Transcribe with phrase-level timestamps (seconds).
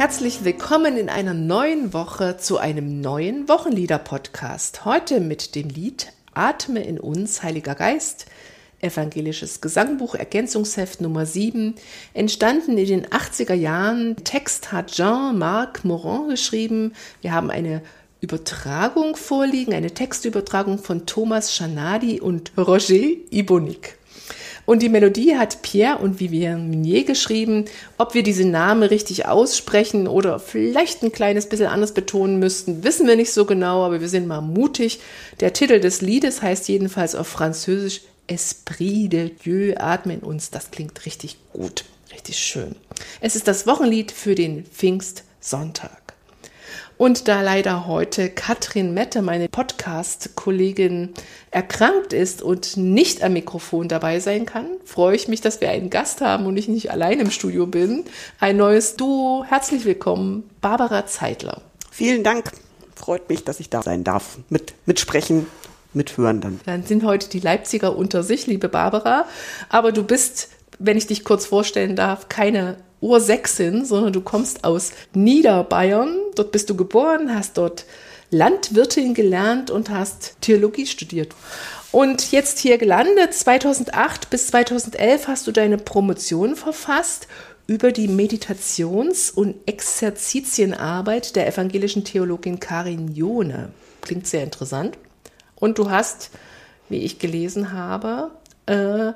[0.00, 4.86] Herzlich willkommen in einer neuen Woche zu einem neuen Wochenlieder-Podcast.
[4.86, 8.24] Heute mit dem Lied Atme in uns, Heiliger Geist,
[8.80, 11.74] Evangelisches Gesangbuch Ergänzungsheft Nummer 7,
[12.14, 14.16] entstanden in den 80er Jahren.
[14.24, 16.94] Text hat Jean-Marc Morin geschrieben.
[17.20, 17.82] Wir haben eine
[18.22, 22.94] Übertragung vorliegen, eine Textübertragung von Thomas Chanadi und Roger
[23.28, 23.98] Ibonik.
[24.70, 27.64] Und die Melodie hat Pierre und Vivienne Minier geschrieben.
[27.98, 33.08] Ob wir diese Namen richtig aussprechen oder vielleicht ein kleines bisschen anders betonen müssten, wissen
[33.08, 35.00] wir nicht so genau, aber wir sind mal mutig.
[35.40, 40.50] Der Titel des Liedes heißt jedenfalls auf Französisch Esprit de Dieu, atme in uns.
[40.50, 42.76] Das klingt richtig gut, richtig schön.
[43.20, 45.99] Es ist das Wochenlied für den Pfingstsonntag.
[47.00, 51.14] Und da leider heute Katrin Mette, meine Podcast-Kollegin,
[51.50, 55.88] erkrankt ist und nicht am Mikrofon dabei sein kann, freue ich mich, dass wir einen
[55.88, 58.04] Gast haben und ich nicht allein im Studio bin.
[58.38, 59.46] Ein neues Duo.
[59.48, 61.62] Herzlich willkommen, Barbara Zeitler.
[61.90, 62.52] Vielen Dank.
[62.94, 64.36] Freut mich, dass ich da sein darf.
[64.50, 65.46] Mit, mitsprechen,
[65.94, 66.60] mithören dann.
[66.66, 69.24] Dann sind heute die Leipziger unter sich, liebe Barbara.
[69.70, 74.92] Aber du bist, wenn ich dich kurz vorstellen darf, keine Ursächsin, sondern du kommst aus
[75.14, 76.16] Niederbayern.
[76.34, 77.84] Dort bist du geboren, hast dort
[78.30, 81.34] Landwirtin gelernt und hast Theologie studiert.
[81.92, 87.26] Und jetzt hier gelandet, 2008 bis 2011 hast du deine Promotion verfasst
[87.66, 93.70] über die Meditations- und Exerzitienarbeit der evangelischen Theologin Karin Jone.
[94.02, 94.96] Klingt sehr interessant.
[95.56, 96.30] Und du hast,
[96.88, 98.30] wie ich gelesen habe,
[98.66, 99.12] äh,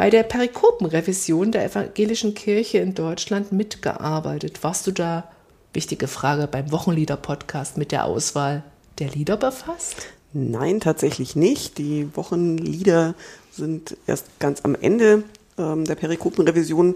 [0.00, 4.64] bei der Perikopenrevision der evangelischen Kirche in Deutschland mitgearbeitet.
[4.64, 5.30] Warst du da,
[5.74, 8.64] wichtige Frage, beim Wochenlieder-Podcast mit der Auswahl
[8.98, 10.06] der Lieder befasst?
[10.32, 11.76] Nein, tatsächlich nicht.
[11.76, 13.14] Die Wochenlieder
[13.52, 15.22] sind erst ganz am Ende
[15.58, 16.94] ähm, der Perikopenrevision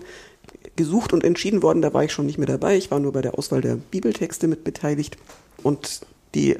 [0.75, 1.83] gesucht und entschieden worden.
[1.83, 2.75] Da war ich schon nicht mehr dabei.
[2.79, 5.19] Ich war nur bei der Auswahl der Bibeltexte mit beteiligt.
[5.63, 6.01] Und
[6.35, 6.57] die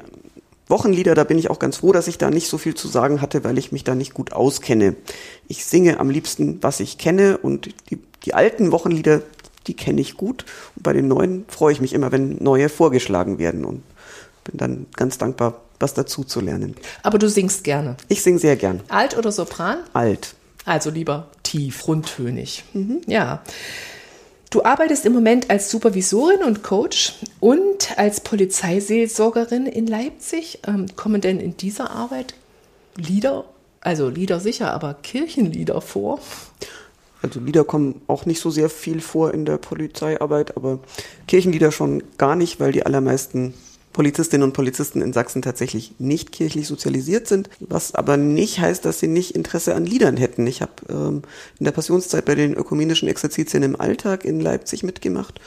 [0.67, 3.21] Wochenlieder, da bin ich auch ganz froh, dass ich da nicht so viel zu sagen
[3.21, 4.95] hatte, weil ich mich da nicht gut auskenne.
[5.47, 9.21] Ich singe am liebsten, was ich kenne und die, die alten Wochenlieder,
[9.67, 10.45] die kenne ich gut.
[10.75, 13.83] Und bei den neuen freue ich mich immer, wenn neue vorgeschlagen werden und
[14.43, 16.75] bin dann ganz dankbar, was dazu zu lernen.
[17.03, 17.97] Aber du singst gerne.
[18.07, 18.81] Ich singe sehr gern.
[18.87, 19.79] Alt oder Sopran?
[19.93, 20.35] Alt.
[20.65, 22.63] Also lieber tief, grundtönig.
[22.73, 23.01] Mhm.
[23.07, 23.43] Ja.
[24.55, 30.59] Du arbeitest im Moment als Supervisorin und Coach und als Polizeiseelsorgerin in Leipzig.
[30.65, 32.35] Ähm, kommen denn in dieser Arbeit
[32.95, 33.43] Lieder,
[33.81, 36.21] also Lieder sicher, aber Kirchenlieder vor?
[37.21, 40.79] Also Lieder kommen auch nicht so sehr viel vor in der Polizeiarbeit, aber
[41.27, 43.55] Kirchenlieder schon gar nicht, weil die allermeisten
[43.95, 48.99] Polizistinnen und Polizisten in Sachsen tatsächlich nicht kirchlich sozialisiert sind, was aber nicht heißt, dass
[48.99, 50.45] sie nicht Interesse an Liedern hätten.
[50.47, 51.21] Ich habe ähm,
[51.59, 55.39] in der Passionszeit bei den ökumenischen Exerzitien im Alltag in Leipzig mitgemacht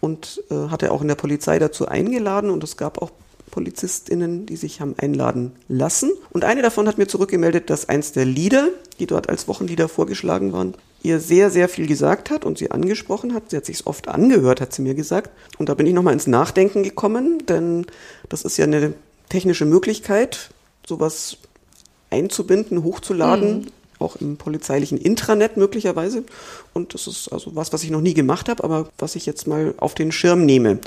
[0.00, 3.10] und äh, hatte auch in der Polizei dazu eingeladen und es gab auch
[3.54, 6.10] PolizistInnen, die sich haben einladen lassen.
[6.32, 10.52] Und eine davon hat mir zurückgemeldet, dass eins der Lieder, die dort als Wochenlieder vorgeschlagen
[10.52, 13.50] waren, ihr sehr, sehr viel gesagt hat und sie angesprochen hat.
[13.50, 15.30] Sie hat sich oft angehört, hat sie mir gesagt.
[15.56, 17.86] Und da bin ich nochmal ins Nachdenken gekommen, denn
[18.28, 18.94] das ist ja eine
[19.28, 20.50] technische Möglichkeit,
[20.84, 21.36] sowas
[22.10, 23.58] einzubinden, hochzuladen.
[23.58, 23.66] Mhm
[24.00, 26.24] auch im polizeilichen Intranet möglicherweise.
[26.74, 29.46] Und das ist also was, was ich noch nie gemacht habe, aber was ich jetzt
[29.46, 30.80] mal auf den Schirm nehme.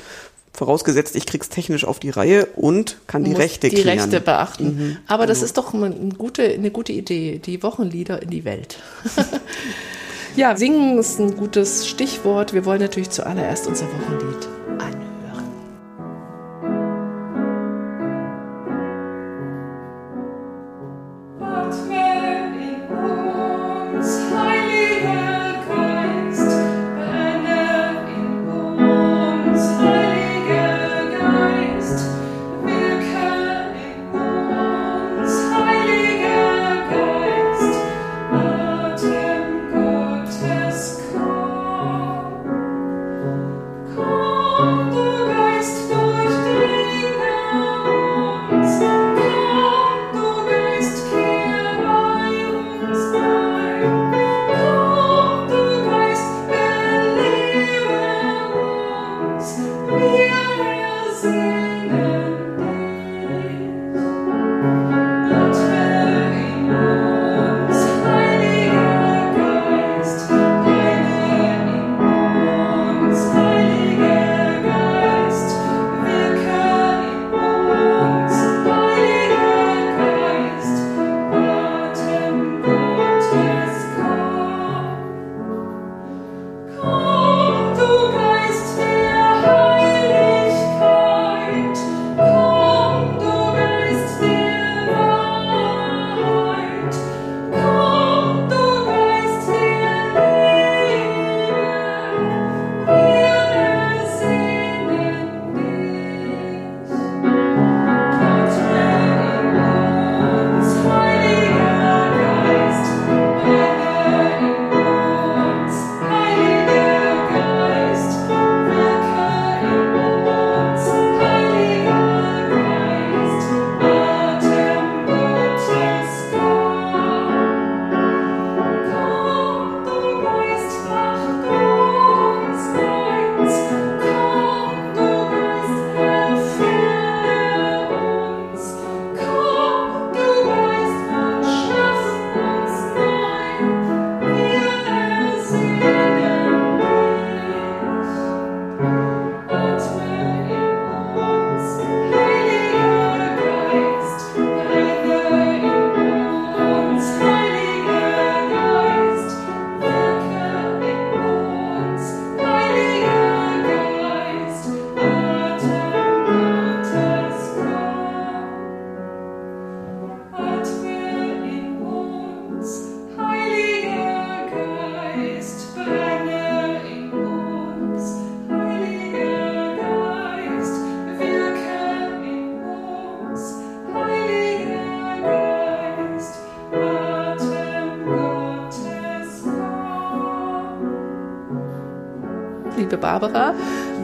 [0.58, 3.98] Vorausgesetzt, ich krieg's technisch auf die Reihe und kann die Rechte die klären.
[3.98, 4.66] Die Rechte beachten.
[4.66, 4.98] Mhm.
[5.06, 5.34] Aber also.
[5.34, 7.38] das ist doch eine gute, eine gute Idee.
[7.38, 8.80] Die Wochenlieder in die Welt.
[10.36, 12.54] ja, singen ist ein gutes Stichwort.
[12.54, 14.27] Wir wollen natürlich zuallererst unser Wochenlied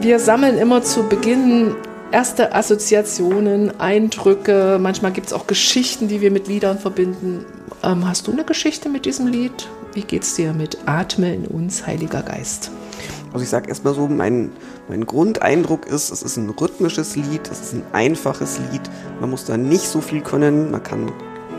[0.04, 1.74] Wir sammeln immer zu Beginn
[2.12, 4.78] erste Assoziationen, Eindrücke.
[4.78, 7.46] Manchmal gibt es auch Geschichten, die wir mit Liedern verbinden.
[7.82, 9.66] Ähm, hast du eine Geschichte mit diesem Lied?
[9.94, 12.70] Wie geht's dir mit Atme in uns, Heiliger Geist?
[13.32, 14.52] Also ich sage erstmal so, mein,
[14.90, 18.82] mein Grundeindruck ist, es ist ein rhythmisches Lied, es ist ein einfaches Lied.
[19.22, 21.10] Man muss da nicht so viel können, man kann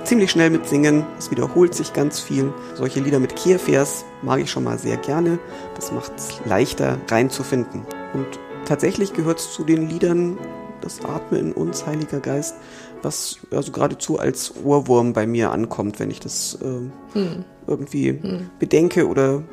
[0.03, 2.53] ziemlich schnell mitsingen, es wiederholt sich ganz viel.
[2.75, 5.39] Solche Lieder mit Kehrvers mag ich schon mal sehr gerne.
[5.74, 7.81] Das macht es leichter reinzufinden.
[8.15, 10.38] Und tatsächlich gehört es zu den Liedern
[10.79, 12.56] das Atme in uns, Heiliger Geist,
[13.01, 17.44] was also geradezu als Ohrwurm bei mir ankommt, wenn ich das äh, hm.
[17.67, 18.50] irgendwie hm.
[18.57, 19.44] bedenke oder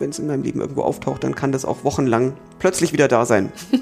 [0.00, 3.24] wenn es in meinem Leben irgendwo auftaucht, dann kann das auch wochenlang plötzlich wieder da
[3.24, 3.52] sein.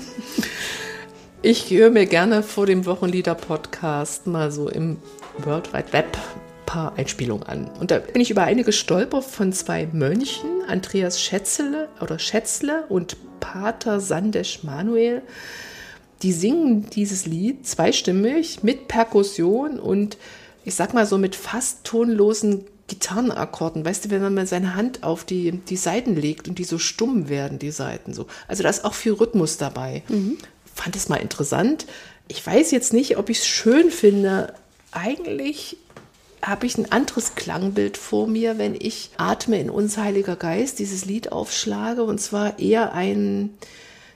[1.43, 4.97] Ich höre mir gerne vor dem Wochenlieder-Podcast mal so im
[5.45, 6.19] World Wide Web
[6.65, 7.71] paar Einspielungen an.
[7.79, 13.17] Und da bin ich über eine gestolpert von zwei Mönchen, Andreas Schätzle oder Schätzle und
[13.41, 15.23] Pater Sandesh Manuel.
[16.23, 20.17] Die singen dieses Lied zweistimmig mit Perkussion und
[20.65, 23.85] ich sag mal so mit fast tonlosen Gitarrenakkorden.
[23.85, 26.79] Weißt du, wenn man mal seine Hand auf die, die Seiten legt und die so
[26.79, 28.27] stumm werden, die Seiten so.
[28.49, 30.03] Also da ist auch viel Rhythmus dabei.
[30.09, 30.39] Mhm.
[30.75, 31.87] Fand es mal interessant.
[32.29, 34.55] Ich weiß jetzt nicht, ob ich es schön finde.
[34.93, 35.77] Eigentlich
[36.47, 41.05] habe ich ein anderes Klangbild vor mir, wenn ich Atme in uns Heiliger Geist, dieses
[41.05, 43.51] Lied aufschlage, und zwar eher ein,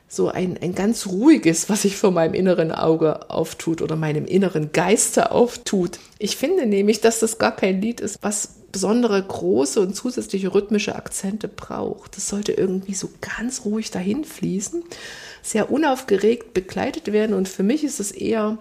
[0.09, 4.73] so ein, ein ganz ruhiges, was sich vor meinem inneren Auge auftut oder meinem inneren
[4.73, 5.99] Geiste auftut.
[6.19, 10.95] Ich finde nämlich, dass das gar kein Lied ist, was besondere große und zusätzliche rhythmische
[10.95, 12.17] Akzente braucht.
[12.17, 14.85] Das sollte irgendwie so ganz ruhig dahin fließen,
[15.43, 18.59] sehr unaufgeregt begleitet werden und für mich ist es eher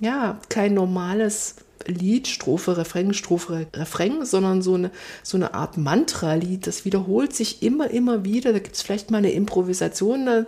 [0.00, 1.56] ja kein normales
[1.86, 4.90] Lied, Strophe, Refrain, Strophe, Refrain, sondern so eine,
[5.22, 6.66] so eine Art Mantra-Lied.
[6.66, 8.52] Das wiederholt sich immer, immer wieder.
[8.52, 10.46] Da gibt es vielleicht mal eine Improvisation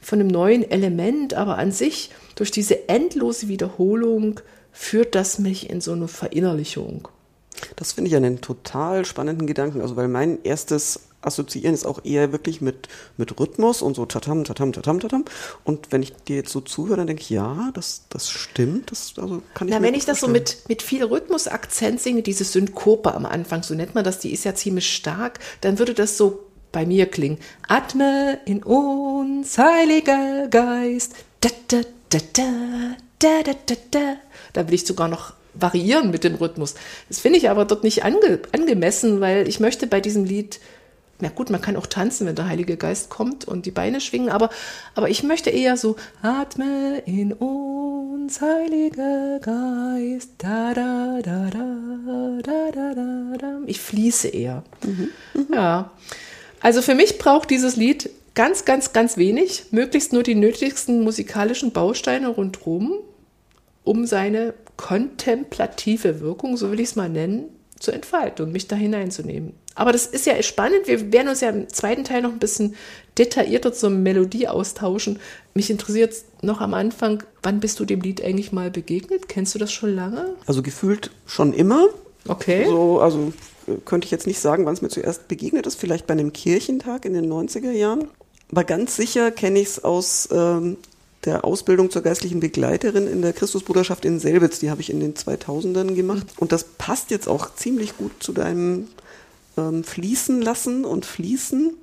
[0.00, 4.40] von einem neuen Element, aber an sich, durch diese endlose Wiederholung,
[4.72, 7.08] führt das mich in so eine Verinnerlichung.
[7.76, 9.80] Das finde ich einen total spannenden Gedanken.
[9.80, 14.44] Also, weil mein erstes assoziieren ist auch eher wirklich mit, mit Rhythmus und so tatam,
[14.44, 15.24] tatam, tatam, tatam.
[15.64, 18.90] Und wenn ich dir jetzt so zuhöre, dann denke ich, ja, das, das stimmt.
[18.90, 22.44] Das, also kann ich Na, wenn ich das so mit, mit viel Rhythmusakzent singe, diese
[22.44, 26.16] Synkope am Anfang, so nennt man das, die ist ja ziemlich stark, dann würde das
[26.16, 27.38] so bei mir klingen.
[27.68, 31.14] Atme in uns, Heiliger Geist.
[31.40, 31.80] Da, da,
[32.10, 32.42] da, da,
[33.18, 34.16] da, da, da, da.
[34.52, 36.74] Da will ich sogar noch variieren mit dem Rhythmus.
[37.08, 40.60] Das finde ich aber dort nicht ange, angemessen, weil ich möchte bei diesem Lied
[41.20, 44.30] na gut, man kann auch tanzen, wenn der Heilige Geist kommt und die Beine schwingen,
[44.30, 44.50] aber,
[44.94, 52.70] aber ich möchte eher so, atme in uns, Heiliger Geist, da, da, da, da, da,
[52.72, 53.58] da, da, da.
[53.66, 54.64] Ich fließe eher.
[54.84, 55.08] Mhm.
[55.34, 55.46] Mhm.
[55.54, 55.92] Ja.
[56.60, 61.72] Also für mich braucht dieses Lied ganz, ganz, ganz wenig, möglichst nur die nötigsten musikalischen
[61.72, 62.92] Bausteine rundherum,
[63.84, 68.76] um seine kontemplative Wirkung, so will ich es mal nennen, zu entfalten und mich da
[68.76, 69.52] hineinzunehmen.
[69.74, 70.86] Aber das ist ja spannend.
[70.86, 72.76] Wir werden uns ja im zweiten Teil noch ein bisschen
[73.18, 75.18] detaillierter zur Melodie austauschen.
[75.54, 79.28] Mich interessiert noch am Anfang, wann bist du dem Lied eigentlich mal begegnet?
[79.28, 80.34] Kennst du das schon lange?
[80.46, 81.88] Also gefühlt schon immer.
[82.28, 82.66] Okay.
[82.66, 83.32] So, also
[83.84, 85.78] könnte ich jetzt nicht sagen, wann es mir zuerst begegnet ist.
[85.78, 88.08] Vielleicht bei einem Kirchentag in den 90er Jahren.
[88.50, 90.76] Aber ganz sicher kenne ich es aus ähm,
[91.24, 94.58] der Ausbildung zur geistlichen Begleiterin in der Christusbruderschaft in Selbitz.
[94.58, 96.26] Die habe ich in den 2000ern gemacht.
[96.38, 98.88] Und das passt jetzt auch ziemlich gut zu deinem
[99.56, 101.74] ähm, fließen lassen und fließen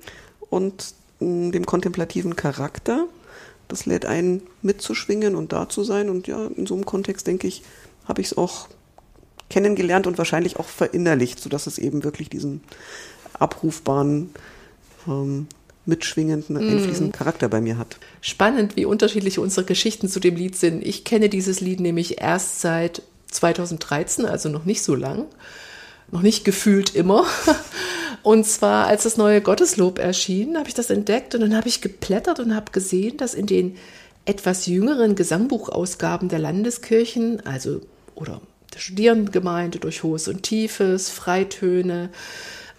[0.50, 3.06] und mh, dem kontemplativen Charakter.
[3.68, 6.10] Das lädt ein, mitzuschwingen und da zu sein.
[6.10, 7.62] Und ja, in so einem Kontext, denke ich,
[8.04, 8.68] habe ich es auch
[9.50, 12.62] kennengelernt und wahrscheinlich auch verinnerlicht, sodass es eben wirklich diesen
[13.38, 14.30] abrufbaren,
[15.06, 15.46] ähm,
[15.86, 16.70] mitschwingenden, mm.
[16.70, 17.96] einfließenden Charakter bei mir hat.
[18.20, 20.86] Spannend, wie unterschiedlich unsere Geschichten zu dem Lied sind.
[20.86, 25.26] Ich kenne dieses Lied nämlich erst seit 2013, also noch nicht so lang
[26.12, 27.26] noch nicht gefühlt immer.
[28.22, 31.80] Und zwar, als das neue Gotteslob erschien, habe ich das entdeckt und dann habe ich
[31.80, 33.76] geplättert und habe gesehen, dass in den
[34.26, 37.80] etwas jüngeren Gesangbuchausgaben der Landeskirchen, also
[38.14, 38.40] oder
[38.72, 42.10] der Studierendengemeinde durch Hohes und Tiefes, Freitöne,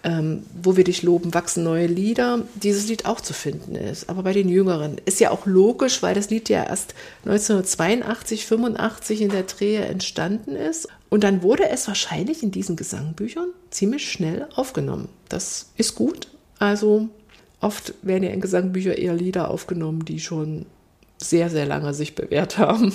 [0.04, 4.10] ähm, wo wir dich loben, wachsen neue Lieder, dieses Lied auch zu finden ist.
[4.10, 6.94] Aber bei den Jüngeren ist ja auch logisch, weil das Lied ja erst
[7.26, 10.90] 1982, 85 in der Drehe entstanden ist.
[11.10, 15.08] Und dann wurde es wahrscheinlich in diesen Gesangbüchern ziemlich schnell aufgenommen.
[15.30, 16.28] Das ist gut.
[16.60, 17.08] Also
[17.62, 20.66] oft werden ja in Gesangbüchern eher Lieder aufgenommen, die schon
[21.18, 22.94] sehr, sehr lange sich bewährt haben.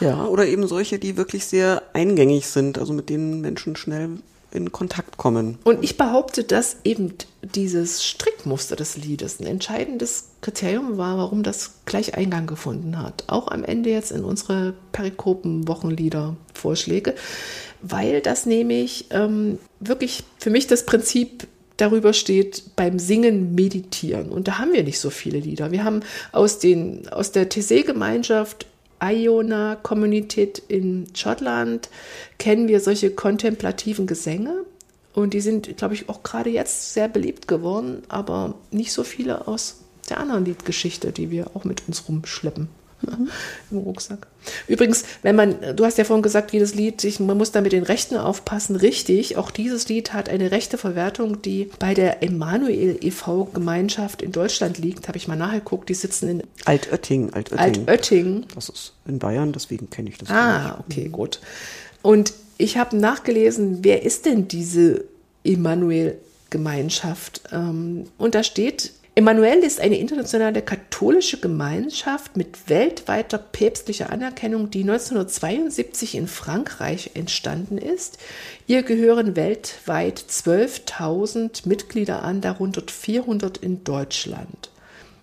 [0.00, 4.10] Ja, oder eben solche, die wirklich sehr eingängig sind, also mit denen Menschen schnell
[4.56, 5.58] in Kontakt kommen.
[5.64, 11.80] Und ich behaupte, dass eben dieses Strickmuster des Liedes ein entscheidendes Kriterium war, warum das
[11.84, 13.24] gleich Eingang gefunden hat.
[13.28, 17.14] Auch am Ende jetzt in unsere Perikopen-Wochenlieder-Vorschläge,
[17.82, 21.46] weil das nämlich ähm, wirklich für mich das Prinzip
[21.76, 24.30] darüber steht, beim Singen meditieren.
[24.30, 25.70] Und da haben wir nicht so viele Lieder.
[25.72, 26.00] Wir haben
[26.32, 28.66] aus, den, aus der TC-Gemeinschaft
[29.02, 31.88] Iona Kommunität in Schottland
[32.38, 34.64] kennen wir solche kontemplativen Gesänge.
[35.14, 39.48] Und die sind, glaube ich, auch gerade jetzt sehr beliebt geworden, aber nicht so viele
[39.48, 42.68] aus der anderen Liedgeschichte, die wir auch mit uns rumschleppen
[43.02, 43.28] mhm.
[43.70, 44.26] im Rucksack.
[44.68, 47.82] Übrigens, wenn man, du hast ja vorhin gesagt, jedes Lied, man muss da mit den
[47.82, 48.76] Rechten aufpassen.
[48.76, 53.44] Richtig, auch dieses Lied hat eine rechte Verwertung, die bei der Emanuel e.V.
[53.52, 55.08] Gemeinschaft in Deutschland liegt.
[55.08, 55.88] Habe ich mal nachgeguckt.
[55.88, 57.32] Die sitzen in Altötting.
[57.32, 57.58] Altötting.
[57.58, 58.44] Altötting.
[58.54, 60.30] Das ist in Bayern, deswegen kenne ich das.
[60.30, 61.40] Ah, okay, gut.
[62.02, 65.04] Und ich habe nachgelesen, wer ist denn diese
[65.44, 66.18] Emanuel
[66.50, 67.42] Gemeinschaft?
[67.52, 74.82] Ähm, und da steht Emanuel ist eine internationale katholische Gemeinschaft mit weltweiter päpstlicher Anerkennung, die
[74.82, 78.18] 1972 in Frankreich entstanden ist.
[78.66, 84.70] Ihr gehören weltweit 12.000 Mitglieder an, darunter 400 in Deutschland.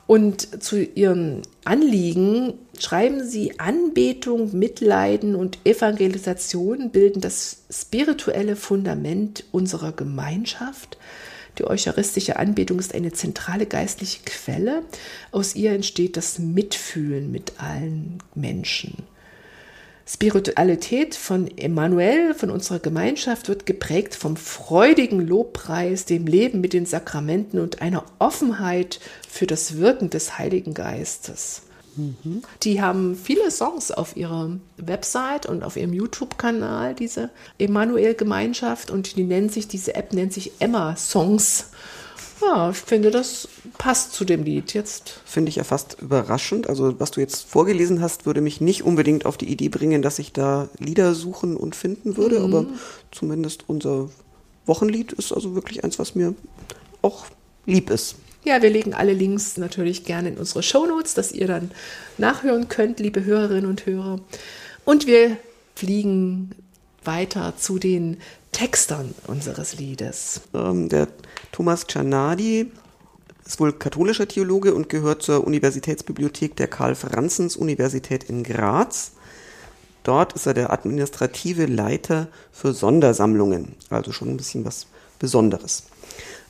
[0.08, 9.92] Und zu ihren Anliegen schreiben sie, Anbetung, Mitleiden und Evangelisation bilden das spirituelle Fundament unserer
[9.92, 10.98] Gemeinschaft.
[11.58, 14.84] Die eucharistische Anbetung ist eine zentrale geistliche Quelle.
[15.32, 19.04] Aus ihr entsteht das Mitfühlen mit allen Menschen.
[20.06, 26.86] Spiritualität von Emanuel, von unserer Gemeinschaft, wird geprägt vom freudigen Lobpreis, dem Leben mit den
[26.86, 31.62] Sakramenten und einer Offenheit für das Wirken des Heiligen Geistes.
[32.64, 38.92] Die haben viele Songs auf ihrer Website und auf ihrem YouTube-Kanal, diese Emanuel-Gemeinschaft.
[38.92, 41.72] Und die nennen sich, diese App nennt sich Emma Songs.
[42.42, 43.48] Ja, ich finde, das
[43.78, 45.22] passt zu dem Lied jetzt.
[45.26, 46.68] Finde ich ja fast überraschend.
[46.68, 50.20] Also, was du jetzt vorgelesen hast, würde mich nicht unbedingt auf die Idee bringen, dass
[50.20, 52.40] ich da Lieder suchen und finden würde.
[52.40, 52.46] Mhm.
[52.46, 52.66] Aber
[53.12, 54.10] zumindest unser
[54.66, 56.34] Wochenlied ist also wirklich eins, was mir
[57.02, 57.26] auch
[57.66, 58.16] lieb ist.
[58.46, 61.72] Ja, wir legen alle Links natürlich gerne in unsere Shownotes, dass ihr dann
[62.18, 64.20] nachhören könnt, liebe Hörerinnen und Hörer.
[64.84, 65.38] Und wir
[65.76, 66.52] fliegen
[67.06, 68.18] weiter zu den
[68.52, 70.42] Textern unseres Liedes.
[70.54, 71.08] Ähm, der
[71.52, 72.72] Thomas Czarnadi
[73.46, 79.14] ist wohl katholischer Theologe und gehört zur Universitätsbibliothek der Karl-Franzens-Universität in Graz.
[80.04, 85.84] Dort ist er der administrative Leiter für Sondersammlungen, also schon ein bisschen was Besonderes.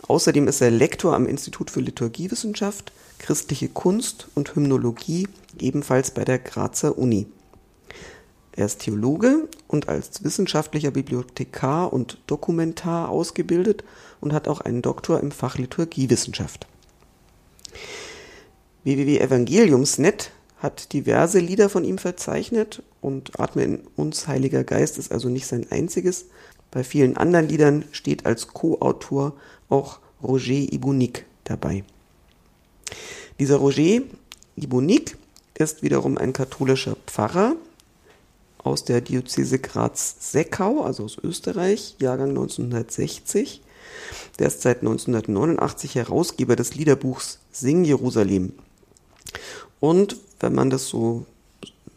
[0.07, 5.27] Außerdem ist er Lektor am Institut für Liturgiewissenschaft, christliche Kunst und Hymnologie,
[5.60, 7.27] ebenfalls bei der Grazer Uni.
[8.55, 13.83] Er ist Theologe und als wissenschaftlicher Bibliothekar und Dokumentar ausgebildet
[14.22, 16.67] und hat auch einen Doktor im Fach Liturgiewissenschaft.
[18.83, 25.29] www.evangeliumsnet hat diverse Lieder von ihm verzeichnet und Atme in uns, Heiliger Geist ist also
[25.29, 26.25] nicht sein einziges.
[26.72, 29.33] Bei vielen anderen Liedern steht als Co-Autor
[29.70, 31.84] auch Roger Ibunik dabei.
[33.39, 34.01] Dieser Roger
[34.55, 35.17] Ibunik
[35.55, 37.55] ist wiederum ein katholischer Pfarrer
[38.60, 43.62] aus der Diözese Graz-Seckau, also aus Österreich, Jahrgang 1960.
[44.39, 48.53] Der ist seit 1989 Herausgeber des Liederbuchs Sing Jerusalem.
[49.79, 51.25] Und wenn man das so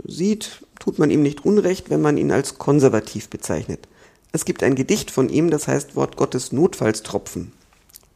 [0.04, 3.86] sieht, tut man ihm nicht Unrecht, wenn man ihn als konservativ bezeichnet.
[4.36, 7.52] Es gibt ein Gedicht von ihm, das heißt Wort Gottes Notfallstropfen.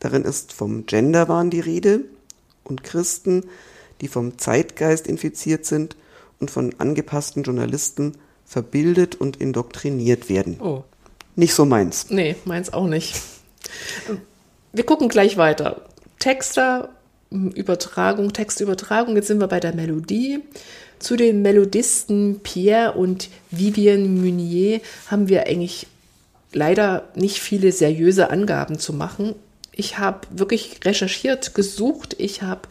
[0.00, 2.02] Darin ist vom Genderwahn die Rede
[2.62, 3.46] und Christen,
[4.02, 5.96] die vom Zeitgeist infiziert sind
[6.38, 10.60] und von angepassten Journalisten verbildet und indoktriniert werden.
[10.60, 10.84] Oh.
[11.36, 12.10] Nicht so meins.
[12.10, 13.18] Nee, meins auch nicht.
[14.74, 15.86] Wir gucken gleich weiter.
[16.18, 16.90] Texter,
[17.30, 19.16] Übertragung, Textübertragung.
[19.16, 20.40] Jetzt sind wir bei der Melodie.
[20.98, 25.86] Zu den Melodisten Pierre und Vivienne Munier haben wir eigentlich
[26.52, 29.34] leider nicht viele seriöse Angaben zu machen.
[29.72, 32.16] Ich habe wirklich recherchiert, gesucht.
[32.18, 32.62] Ich habe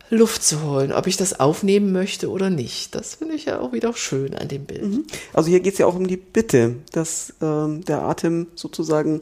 [0.09, 2.93] Luft zu holen, ob ich das aufnehmen möchte oder nicht.
[2.95, 4.83] Das finde ich ja auch wieder schön an dem Bild.
[4.83, 5.03] Mhm.
[5.33, 9.21] Also hier geht es ja auch um die Bitte, dass ähm, der Atem sozusagen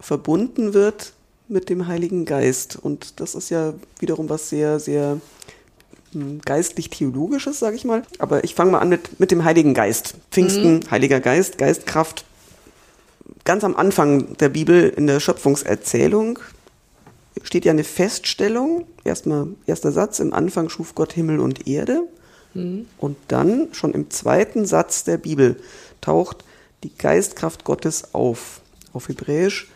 [0.00, 1.12] verbunden wird
[1.48, 2.76] mit dem Heiligen Geist.
[2.76, 5.20] Und das ist ja wiederum was sehr, sehr
[6.12, 8.02] hm, geistlich-theologisches, sage ich mal.
[8.18, 10.14] Aber ich fange mal an mit, mit dem Heiligen Geist.
[10.30, 10.90] Pfingsten, mhm.
[10.90, 12.24] Heiliger Geist, Geistkraft.
[13.44, 16.38] Ganz am Anfang der Bibel in der Schöpfungserzählung
[17.42, 18.86] steht ja eine Feststellung.
[19.04, 22.08] Erstmal, erster Satz, im Anfang schuf Gott Himmel und Erde.
[22.54, 22.86] Mhm.
[22.98, 25.56] Und dann, schon im zweiten Satz der Bibel,
[26.00, 26.44] taucht
[26.82, 28.60] die Geistkraft Gottes auf.
[28.92, 29.68] Auf Hebräisch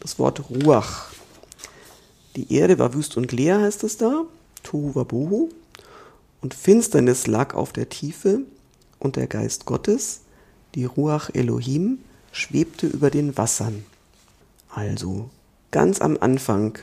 [0.00, 1.06] das Wort Ruach.
[2.36, 4.24] Die Erde war wüst und leer, heißt es da.
[4.62, 5.50] Tohu wabohu.
[6.40, 8.40] Und Finsternis lag auf der Tiefe
[8.98, 10.20] und der Geist Gottes,
[10.74, 11.98] die Ruach Elohim,
[12.32, 13.84] schwebte über den Wassern.
[14.68, 15.30] Also,
[15.70, 16.78] ganz am Anfang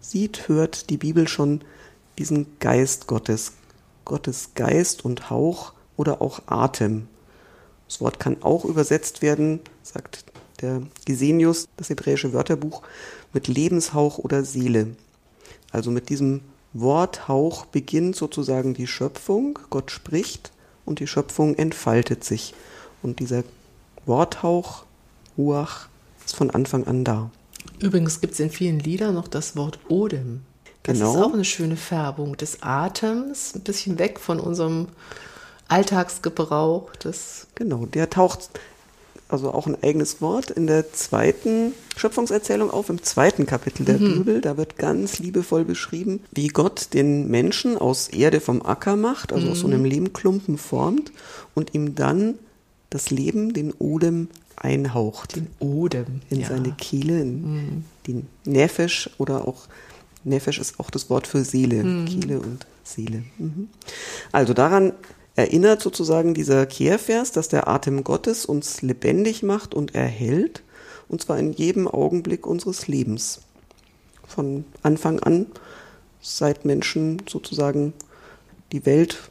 [0.00, 1.62] sieht, hört die Bibel schon
[2.18, 3.52] diesen Geist Gottes,
[4.04, 7.08] Gottes Geist und Hauch oder auch Atem.
[7.88, 10.24] Das Wort kann auch übersetzt werden, sagt
[10.60, 12.82] der Gesenius, das hebräische Wörterbuch,
[13.32, 14.88] mit Lebenshauch oder Seele.
[15.70, 16.40] Also mit diesem
[16.72, 19.58] Worthauch beginnt sozusagen die Schöpfung.
[19.70, 20.52] Gott spricht
[20.84, 22.54] und die Schöpfung entfaltet sich.
[23.02, 23.44] Und dieser
[24.06, 24.84] Worthauch,
[25.36, 25.88] Ruach,
[26.24, 27.30] ist von Anfang an da.
[27.78, 30.42] Übrigens gibt es in vielen Liedern noch das Wort Odem.
[30.82, 31.14] Das genau.
[31.14, 34.88] ist auch eine schöne Färbung des Atems, ein bisschen weg von unserem
[35.68, 36.90] Alltagsgebrauch.
[36.98, 38.50] Das genau, der taucht
[39.28, 44.14] also auch ein eigenes Wort, in der zweiten Schöpfungserzählung auf, im zweiten Kapitel der mhm.
[44.14, 44.40] Bibel.
[44.40, 49.46] Da wird ganz liebevoll beschrieben, wie Gott den Menschen aus Erde vom Acker macht, also
[49.46, 49.52] mhm.
[49.52, 49.86] aus so einem mhm.
[49.86, 51.12] Lehmklumpen formt
[51.54, 52.34] und ihm dann
[52.90, 55.36] das Leben, den Odem einhaucht.
[55.36, 56.22] Den Odem.
[56.30, 56.48] In ja.
[56.48, 57.84] seine Kehle, in mhm.
[58.06, 59.68] den Nefesh oder auch,
[60.24, 62.06] Nefesh ist auch das Wort für Seele, mhm.
[62.06, 63.24] Kehle und Seele.
[63.38, 63.68] Mhm.
[64.32, 64.92] Also daran
[65.38, 70.64] erinnert sozusagen dieser Kehrvers, dass der Atem Gottes uns lebendig macht und erhält,
[71.08, 73.40] und zwar in jedem Augenblick unseres Lebens.
[74.26, 75.46] Von Anfang an,
[76.20, 77.92] seit Menschen sozusagen
[78.72, 79.30] die Welt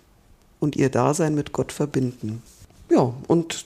[0.61, 2.41] und ihr Dasein mit Gott verbinden.
[2.89, 3.65] Ja, und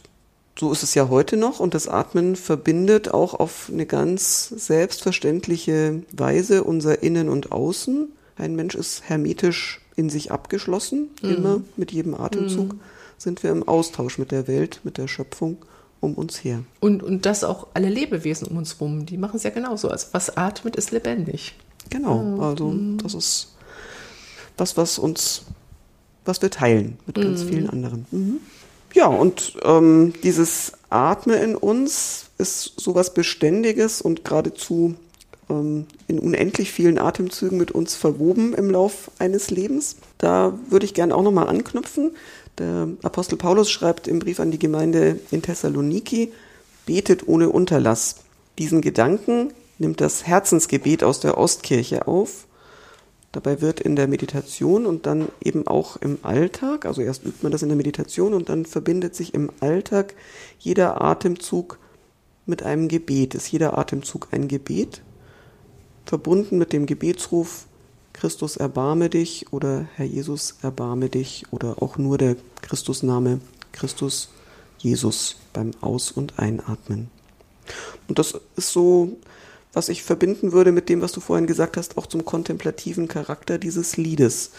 [0.59, 6.01] so ist es ja heute noch und das Atmen verbindet auch auf eine ganz selbstverständliche
[6.11, 8.11] Weise unser Innen und Außen.
[8.41, 11.09] Ein Mensch ist hermetisch in sich abgeschlossen.
[11.21, 11.29] Mhm.
[11.29, 12.79] Immer mit jedem Atemzug mhm.
[13.17, 15.57] sind wir im Austausch mit der Welt, mit der Schöpfung
[15.99, 16.63] um uns her.
[16.79, 19.89] Und, und das auch alle Lebewesen um uns rum, die machen es ja genauso.
[19.89, 21.55] Also was atmet, ist lebendig.
[21.91, 22.97] Genau, also mhm.
[22.97, 23.55] das ist
[24.57, 25.43] was, was uns,
[26.25, 27.47] was wir teilen mit ganz mhm.
[27.47, 28.05] vielen anderen.
[28.11, 28.37] Mhm.
[28.93, 34.95] Ja, und ähm, dieses Atme in uns ist sowas Beständiges und geradezu
[35.51, 39.97] ähm, in unendlich vielen Atemzügen mit uns verwoben im Lauf eines Lebens.
[40.17, 42.11] Da würde ich gerne auch nochmal anknüpfen.
[42.57, 46.31] Der Apostel Paulus schreibt im Brief an die Gemeinde in Thessaloniki,
[46.85, 48.15] betet ohne Unterlass.
[48.57, 52.47] Diesen Gedanken nimmt das Herzensgebet aus der Ostkirche auf.
[53.31, 57.53] Dabei wird in der Meditation und dann eben auch im Alltag, also erst übt man
[57.53, 60.15] das in der Meditation und dann verbindet sich im Alltag
[60.59, 61.79] jeder Atemzug
[62.45, 63.33] mit einem Gebet.
[63.33, 65.01] Ist jeder Atemzug ein Gebet?
[66.11, 67.67] Verbunden mit dem Gebetsruf
[68.11, 73.39] Christus erbarme dich oder Herr Jesus erbarme dich oder auch nur der Christusname
[73.71, 74.27] Christus
[74.77, 77.09] Jesus beim Aus- und Einatmen.
[78.09, 79.19] Und das ist so,
[79.71, 83.57] was ich verbinden würde mit dem, was du vorhin gesagt hast, auch zum kontemplativen Charakter
[83.57, 84.51] dieses Liedes.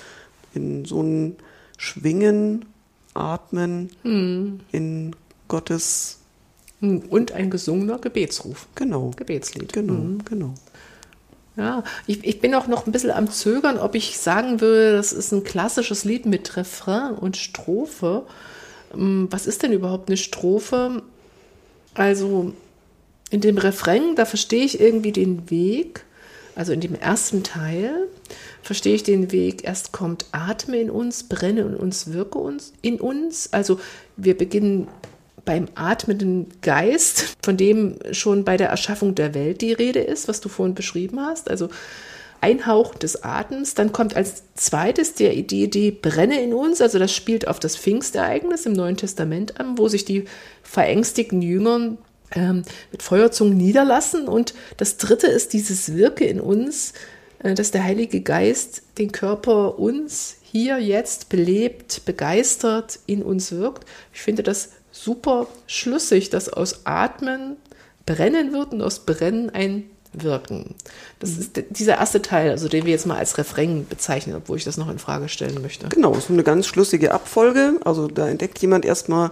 [0.54, 1.36] In so ein
[1.76, 2.64] Schwingen,
[3.12, 4.60] Atmen, hm.
[4.72, 5.14] in
[5.48, 6.16] Gottes.
[6.80, 8.68] Und ein gesungener Gebetsruf.
[8.74, 9.10] Genau.
[9.14, 9.74] Gebetslied.
[9.74, 10.24] Genau, mhm.
[10.24, 10.54] genau.
[11.56, 15.12] Ja, ich, ich bin auch noch ein bisschen am Zögern, ob ich sagen würde, das
[15.12, 18.24] ist ein klassisches Lied mit Refrain und Strophe.
[18.94, 21.02] ähm, was ist denn überhaupt eine Strophe?
[21.94, 22.54] Also
[23.30, 26.04] in dem Refrain, da verstehe ich irgendwie den Weg,
[26.54, 28.08] also in dem ersten Teil
[28.62, 33.00] verstehe ich den Weg, erst kommt Atme in uns, brenne in uns, wirke uns in
[33.00, 33.52] uns.
[33.52, 33.80] Also
[34.16, 34.88] wir beginnen
[35.44, 40.40] beim atmenden Geist, von dem schon bei der Erschaffung der Welt die Rede ist, was
[40.40, 41.50] du vorhin beschrieben hast.
[41.50, 41.68] Also
[42.42, 43.74] Einhauch des Atems.
[43.74, 47.76] Dann kommt als zweites die, die Idee Brenne in uns, also das spielt auf das
[47.76, 50.24] Pfingstereignis im Neuen Testament an, wo sich die
[50.62, 51.98] verängstigten Jüngern
[52.34, 54.26] ähm, mit Feuerzungen niederlassen.
[54.26, 56.94] Und das dritte ist dieses Wirke in uns,
[57.38, 63.86] äh, dass der Heilige Geist den Körper uns hier jetzt belebt, begeistert in uns wirkt.
[64.12, 67.56] Ich finde das super schlüssig, dass aus Atmen
[68.06, 70.74] brennen wird und aus Brennen ein wirken.
[71.18, 71.40] Das mhm.
[71.40, 74.76] ist dieser erste Teil, also den wir jetzt mal als Refrain bezeichnen, obwohl ich das
[74.76, 75.88] noch in Frage stellen möchte.
[75.88, 77.80] Genau, so eine ganz schlüssige Abfolge.
[77.84, 79.30] Also da entdeckt jemand erstmal,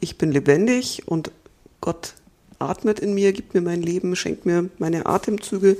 [0.00, 1.30] ich bin lebendig und
[1.80, 2.14] Gott
[2.58, 5.76] atmet in mir, gibt mir mein Leben, schenkt mir meine Atemzüge.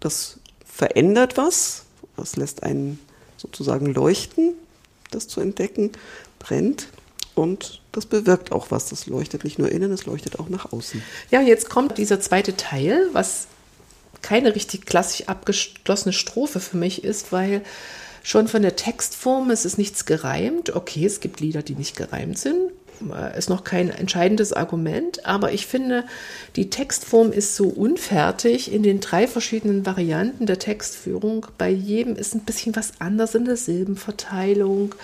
[0.00, 1.84] Das verändert was,
[2.16, 2.98] das lässt einen
[3.36, 4.54] sozusagen leuchten,
[5.10, 5.90] das zu entdecken,
[6.38, 6.88] brennt
[7.34, 8.88] und das bewirkt auch was.
[8.88, 11.02] Das leuchtet nicht nur innen, es leuchtet auch nach außen.
[11.30, 13.46] Ja, jetzt kommt dieser zweite Teil, was
[14.20, 17.62] keine richtig klassisch abgeschlossene Strophe für mich ist, weil
[18.22, 20.74] schon von der Textform es ist nichts gereimt.
[20.74, 22.70] Okay, es gibt Lieder, die nicht gereimt sind.
[23.36, 26.04] Ist noch kein entscheidendes Argument, aber ich finde,
[26.54, 31.46] die Textform ist so unfertig in den drei verschiedenen Varianten der Textführung.
[31.58, 34.94] Bei jedem ist ein bisschen was anders in der Silbenverteilung.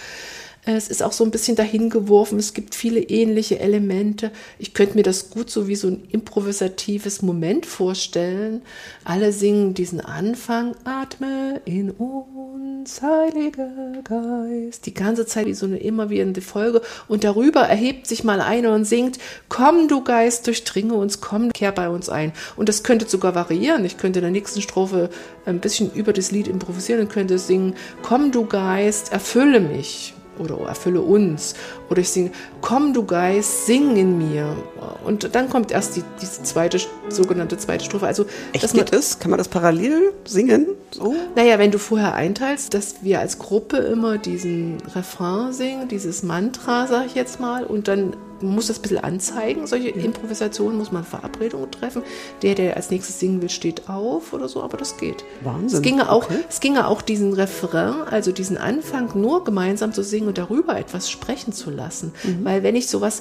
[0.64, 2.38] Es ist auch so ein bisschen dahingeworfen.
[2.38, 4.30] Es gibt viele ähnliche Elemente.
[4.58, 8.62] Ich könnte mir das gut so wie so ein improvisatives Moment vorstellen.
[9.04, 10.74] Alle singen diesen Anfang.
[10.84, 14.86] Atme in uns, Heiliger Geist.
[14.86, 16.82] Die ganze Zeit wie so eine immer immerwährende Folge.
[17.06, 19.18] Und darüber erhebt sich mal einer und singt,
[19.48, 22.32] komm du Geist, durchdringe uns, komm, kehr bei uns ein.
[22.56, 23.84] Und das könnte sogar variieren.
[23.84, 25.10] Ich könnte in der nächsten Strophe
[25.46, 30.58] ein bisschen über das Lied improvisieren und könnte singen, komm du Geist, erfülle mich oder
[30.66, 31.54] erfülle uns.
[31.90, 34.56] Oder ich singe, komm du Geist, sing in mir.
[35.04, 38.06] Und dann kommt erst die, diese zweite, sogenannte zweite Strophe.
[38.06, 39.18] Also, Echt dass man, das?
[39.18, 40.66] Kann man das parallel singen?
[40.90, 41.14] So?
[41.34, 46.86] Naja, wenn du vorher einteilst, dass wir als Gruppe immer diesen Refrain singen, dieses Mantra,
[46.86, 49.66] sag ich jetzt mal, und dann muss das ein bisschen anzeigen.
[49.66, 52.02] Solche Improvisationen muss man Verabredungen treffen.
[52.42, 55.24] Der, der als nächstes singen will, steht auf oder so, aber das geht.
[55.42, 55.78] Wahnsinn.
[55.78, 56.38] Es ginge auch, okay.
[56.48, 61.10] es ginge auch diesen Refrain, also diesen Anfang nur gemeinsam zu singen und darüber etwas
[61.10, 62.12] sprechen zu lassen.
[62.24, 62.44] Mhm.
[62.44, 63.20] Weil wenn ich sowas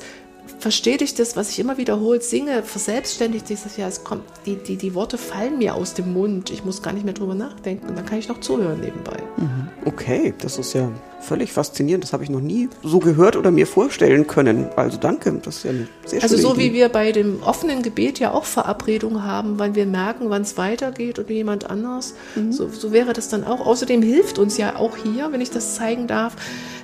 [0.60, 4.56] verstehe ich das, was ich immer wiederholt singe, verselbstständigt sich das ja, es kommt, die,
[4.56, 7.96] die, die Worte fallen mir aus dem Mund, ich muss gar nicht mehr drüber nachdenken,
[7.96, 9.18] dann kann ich noch zuhören nebenbei.
[9.38, 9.68] Mhm.
[9.86, 13.68] Okay, das ist ja völlig faszinierend, das habe ich noch nie so gehört oder mir
[13.68, 14.68] vorstellen können.
[14.76, 16.62] Also danke, das ist ja eine sehr Also so Idee.
[16.62, 20.58] wie wir bei dem offenen Gebet ja auch Verabredungen haben, wann wir merken, wann es
[20.58, 22.52] weitergeht oder jemand anders, mhm.
[22.52, 23.66] so, so wäre das dann auch.
[23.66, 26.36] Außerdem hilft uns ja auch hier, wenn ich das zeigen darf,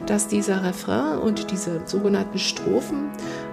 [0.06, 3.10] dass dieser Refrain und diese sogenannten Strophen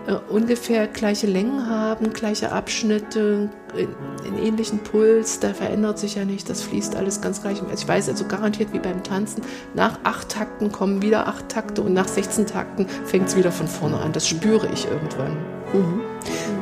[0.06, 6.48] äh, ungefähr gleiche Längen haben, gleiche Abschnitte, einen ähnlichen Puls, da verändert sich ja nicht,
[6.48, 7.60] das fließt alles ganz gleich.
[7.62, 9.42] Also ich weiß also garantiert wie beim Tanzen,
[9.74, 13.68] nach acht Takten kommen wieder acht Takte und nach 16 Takten fängt es wieder von
[13.68, 14.12] vorne an.
[14.12, 15.36] Das spüre ich irgendwann.
[15.72, 16.00] Mhm.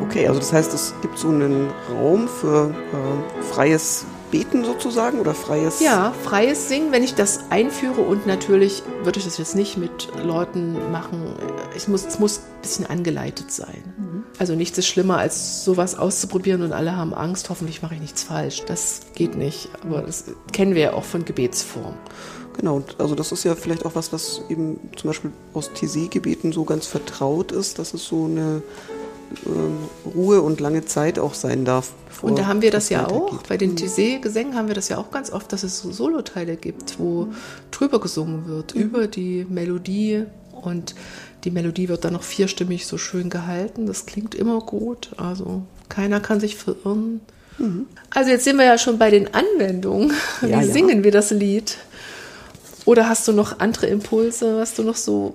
[0.03, 5.35] Okay, also das heißt, es gibt so einen Raum für äh, freies Beten sozusagen oder
[5.35, 5.81] freies?
[5.81, 10.09] Ja, freies Singen, wenn ich das einführe und natürlich würde ich das jetzt nicht mit
[10.23, 11.35] Leuten machen.
[11.77, 13.95] Ich muss, es muss ein bisschen angeleitet sein.
[13.97, 14.25] Mhm.
[14.39, 18.23] Also nichts ist schlimmer, als sowas auszuprobieren und alle haben Angst, hoffentlich mache ich nichts
[18.23, 18.63] falsch.
[18.67, 21.95] Das geht nicht, aber das kennen wir ja auch von Gebetsform.
[22.59, 26.65] Genau, also das ist ja vielleicht auch was, was eben zum Beispiel aus TC-Gebeten so
[26.65, 28.63] ganz vertraut ist, dass es so eine
[30.15, 31.93] Ruhe und lange Zeit auch sein darf.
[32.23, 33.77] Und da haben wir das, das ja auch, bei den mhm.
[33.77, 37.35] Tizé-Gesängen haben wir das ja auch ganz oft, dass es so Soloteile gibt, wo mhm.
[37.71, 38.81] drüber gesungen wird, mhm.
[38.81, 40.95] über die Melodie und
[41.45, 43.87] die Melodie wird dann noch vierstimmig so schön gehalten.
[43.87, 47.21] Das klingt immer gut, also keiner kann sich verirren.
[47.59, 47.87] Mhm.
[48.11, 50.13] Also jetzt sind wir ja schon bei den Anwendungen.
[50.41, 51.05] Wie ja, singen ja.
[51.05, 51.79] wir das Lied?
[52.85, 55.35] Oder hast du noch andere Impulse, was du noch so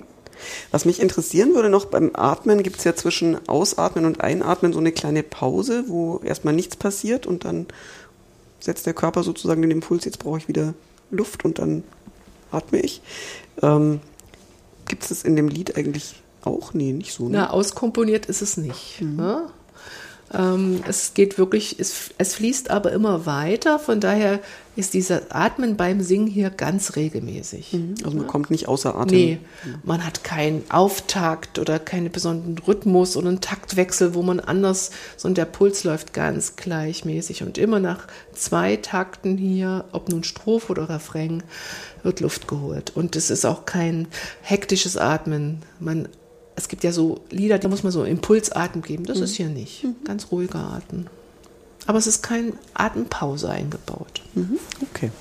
[0.72, 4.80] was mich interessieren würde noch beim Atmen, gibt es ja zwischen Ausatmen und Einatmen so
[4.80, 7.68] eine kleine Pause, wo erstmal nichts passiert und dann
[8.60, 10.74] setzt der Körper sozusagen den Impuls, jetzt brauche ich wieder
[11.12, 11.84] Luft und dann
[12.52, 13.02] atme ich.
[13.62, 14.00] Ähm,
[14.88, 16.74] gibt es das in dem Lied eigentlich auch?
[16.74, 17.26] Nee, nicht so.
[17.26, 17.38] Ne?
[17.38, 19.02] Na, auskomponiert ist es nicht.
[19.02, 19.16] Mhm.
[19.16, 19.50] Ne?
[20.34, 23.78] Ähm, es geht wirklich, es, es fließt aber immer weiter.
[23.80, 24.40] Von daher
[24.76, 27.74] ist dieser Atmen beim Singen hier ganz regelmäßig.
[27.74, 27.96] Mhm.
[28.04, 28.32] Also man ja.
[28.32, 29.18] kommt nicht außer Atem.
[29.18, 29.40] Nee,
[29.84, 35.46] man hat keinen Auftakt oder keinen besonderen Rhythmus oder einen Taktwechsel, wo man anders, sondern
[35.46, 40.90] der Puls läuft ganz gleichmäßig und immer nach zwei Takten hier, ob nun Strophe oder
[40.90, 41.44] Refrain,
[42.02, 42.92] wird Luft geholt.
[42.96, 44.08] Und es ist auch kein
[44.42, 45.62] hektisches Atmen.
[45.80, 46.10] Man
[46.56, 49.06] es gibt ja so Lieder, da muss man so Impulsatem geben.
[49.06, 49.24] Das mhm.
[49.24, 49.84] ist hier nicht.
[49.84, 49.96] Mhm.
[50.04, 51.08] Ganz ruhiger Atem.
[51.86, 54.22] Aber es ist kein Atempause eingebaut.
[54.36, 54.60] Mhm.
[54.82, 55.12] Okay.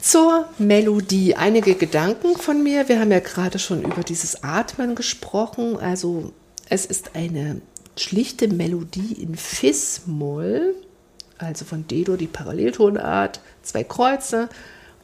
[0.00, 1.34] Zur Melodie.
[1.34, 2.88] Einige Gedanken von mir.
[2.88, 5.78] Wir haben ja gerade schon über dieses Atmen gesprochen.
[5.78, 6.32] Also
[6.68, 7.62] es ist eine
[7.96, 10.74] schlichte Melodie in Fis-Moll,
[11.38, 14.48] also von D-Dur die Paralleltonart, zwei Kreuze,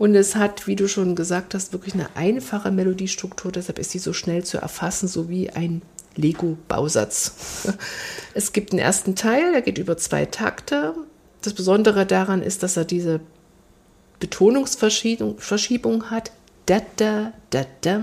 [0.01, 3.53] und es hat, wie du schon gesagt hast, wirklich eine einfache Melodiestruktur.
[3.53, 5.83] Deshalb ist sie so schnell zu erfassen, so wie ein
[6.17, 7.69] Lego-Bausatz.
[8.33, 10.95] Es gibt einen ersten Teil, der geht über zwei Takte.
[11.43, 13.21] Das Besondere daran ist, dass er diese
[14.21, 16.33] Betonungsverschiebung hat.
[16.65, 18.03] Da, da, da, da.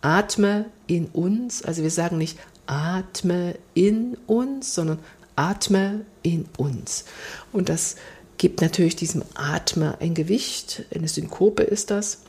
[0.00, 1.62] Atme in uns.
[1.62, 4.98] Also wir sagen nicht atme in uns, sondern
[5.36, 7.04] atme in uns.
[7.52, 7.94] Und das
[8.42, 12.22] gibt natürlich diesem Atmer ein Gewicht, eine Synkope ist das.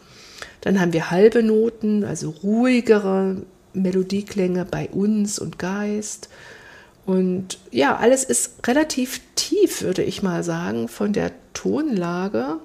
[0.61, 3.37] Dann haben wir halbe Noten, also ruhigere
[3.73, 6.29] Melodieklänge bei uns und Geist.
[7.07, 12.57] Und ja, alles ist relativ tief, würde ich mal sagen, von der Tonlage.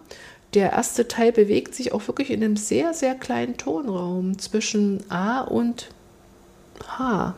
[0.52, 5.40] Der erste Teil bewegt sich auch wirklich in einem sehr, sehr kleinen Tonraum zwischen A
[5.40, 5.88] und
[6.86, 7.34] H.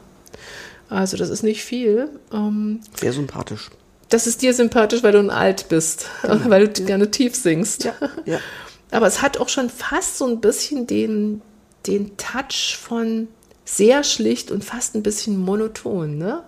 [0.89, 2.09] Also das ist nicht viel.
[2.33, 3.71] Ähm, sehr sympathisch
[4.11, 6.51] das ist dir sympathisch, weil du ein Alt bist, genau.
[6.51, 6.87] weil du ja.
[6.87, 7.85] gerne tief singst.
[7.85, 7.95] Ja.
[8.27, 8.39] Ja.
[8.91, 11.43] Aber es hat auch schon fast so ein bisschen den,
[11.87, 13.29] den Touch von
[13.65, 16.19] sehr schlicht und fast ein bisschen monoton.
[16.19, 16.43] Ne?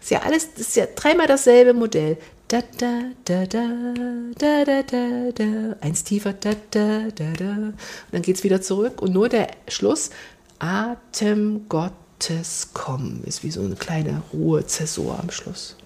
[0.00, 2.16] Ist ja alles, ist ja dreimal dasselbe Modell.
[2.46, 3.66] Da, da, da, da,
[4.38, 5.76] da, da, da, da.
[5.80, 7.50] Eins tiefer, da, da, da, da.
[7.50, 7.74] Und
[8.12, 9.02] dann geht es wieder zurück.
[9.02, 10.10] Und nur der Schluss,
[10.60, 15.76] Atem Gottes kommen, ist wie so eine kleine Ruhezäsur am Schluss.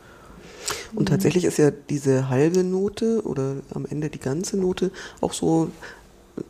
[0.94, 5.70] Und tatsächlich ist ja diese halbe Note oder am Ende die ganze Note auch so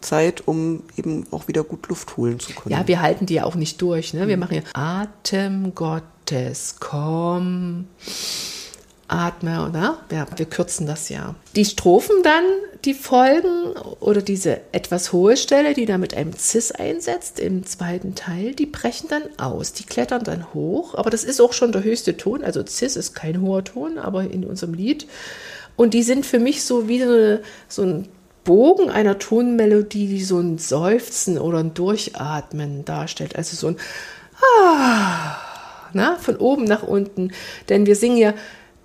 [0.01, 2.75] Zeit, um eben auch wieder gut Luft holen zu können.
[2.75, 4.15] Ja, wir halten die ja auch nicht durch.
[4.15, 4.29] Ne?
[4.29, 7.87] Wir machen ja Atem Gottes, komm
[9.13, 9.99] atme, oder?
[10.11, 11.35] Ja, wir kürzen das ja.
[11.55, 12.45] Die Strophen dann,
[12.85, 18.15] die folgen, oder diese etwas hohe Stelle, die da mit einem Cis einsetzt im zweiten
[18.15, 19.73] Teil, die brechen dann aus.
[19.73, 22.43] Die klettern dann hoch, aber das ist auch schon der höchste Ton.
[22.43, 25.07] Also Cis ist kein hoher Ton, aber in unserem Lied.
[25.77, 28.09] Und die sind für mich so wie so, so ein
[28.45, 33.37] Bogen einer Tonmelodie, die so ein Seufzen oder ein Durchatmen darstellt.
[33.37, 33.77] Also so ein
[34.43, 35.37] Ah,
[35.93, 37.33] na, von oben nach unten.
[37.69, 38.35] Denn wir singen ja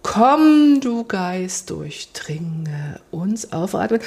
[0.08, 4.00] Komm, du Geist, durchdringe uns aufatmen.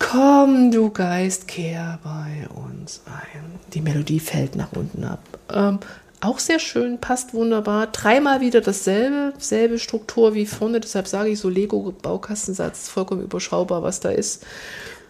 [0.00, 3.44] Komm, du Geist, kehr bei uns ein.
[3.72, 5.20] Die Melodie fällt nach unten ab.
[5.52, 5.78] Ähm,
[6.20, 7.86] auch sehr schön, passt wunderbar.
[7.86, 10.80] Dreimal wieder dasselbe, selbe Struktur wie vorne.
[10.80, 14.44] Deshalb sage ich so Lego-Baukastensatz, vollkommen überschaubar, was da ist.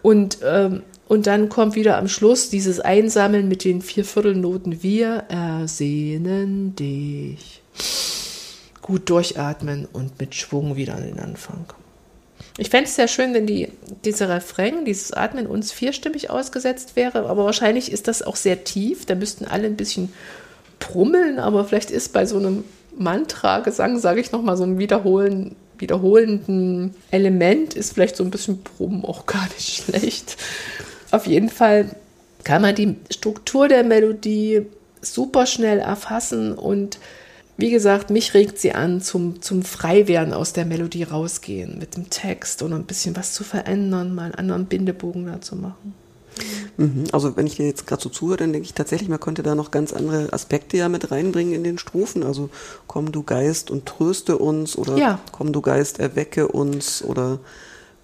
[0.03, 4.83] Und, ähm, und dann kommt wieder am Schluss dieses Einsammeln mit den vier Viertelnoten.
[4.83, 7.63] Wir ersehnen dich
[8.85, 11.65] gut durchatmen und mit Schwung wieder an den Anfang.
[12.59, 13.69] Ich fände es sehr schön, wenn die,
[14.05, 19.07] dieser Refrain, dieses Atmen uns vierstimmig ausgesetzt wäre, aber wahrscheinlich ist das auch sehr tief.
[19.07, 20.13] Da müssten alle ein bisschen
[20.77, 22.63] brummeln, aber vielleicht ist bei so einem
[22.95, 29.03] Mantra-Gesang, sage ich nochmal, so ein Wiederholen, wiederholenden Element, ist vielleicht so ein bisschen Brummen
[29.03, 30.37] auch gar nicht schlecht.
[31.09, 31.89] Auf jeden Fall
[32.43, 34.67] kann man die Struktur der Melodie
[35.01, 36.99] super schnell erfassen und
[37.57, 42.09] wie gesagt, mich regt sie an, zum, zum Freiwerden aus der Melodie rausgehen, mit dem
[42.09, 45.93] Text und ein bisschen was zu verändern, mal einen anderen Bindebogen da zu machen.
[46.77, 47.05] Mhm.
[47.13, 49.55] Also wenn ich dir jetzt gerade so zuhöre, dann denke ich tatsächlich, man könnte da
[49.55, 52.23] noch ganz andere Aspekte ja mit reinbringen in den Strophen.
[52.23, 52.49] Also
[52.87, 55.19] komm du Geist und tröste uns oder ja.
[55.31, 57.39] komm du Geist, erwecke uns oder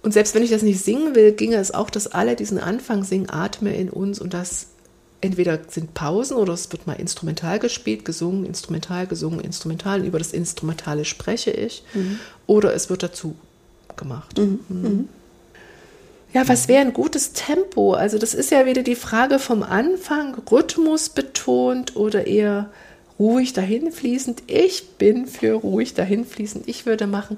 [0.03, 3.03] und selbst wenn ich das nicht singen will, ginge es auch, dass alle diesen Anfang
[3.03, 4.67] singen, atme in uns und das
[5.21, 10.05] entweder sind Pausen oder es wird mal instrumental gespielt, gesungen, instrumental, gesungen, instrumental.
[10.05, 11.83] Über das Instrumentale spreche ich.
[11.93, 12.19] Mhm.
[12.47, 13.35] Oder es wird dazu
[13.95, 14.37] gemacht.
[14.37, 14.59] Mhm.
[14.67, 14.81] Mhm.
[14.81, 15.09] mhm.
[16.33, 17.93] Ja, was wäre ein gutes Tempo?
[17.93, 22.69] Also das ist ja wieder die Frage vom Anfang, Rhythmus betont oder eher
[23.19, 24.43] ruhig dahinfließend.
[24.47, 26.69] Ich bin für ruhig dahinfließend.
[26.69, 27.37] Ich würde machen,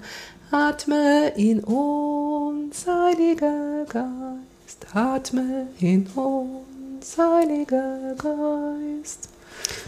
[0.52, 6.73] atme in uns, Heiliger Geist, atme in uns.
[7.18, 9.30] Heiliger Geist.